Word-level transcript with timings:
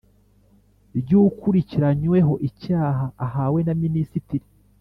Ry 0.99 1.11
ukurikiranyweho 1.21 2.33
icyaha 2.49 3.05
ahawe 3.25 3.59
na 3.67 3.73
minisitiri 3.83 4.45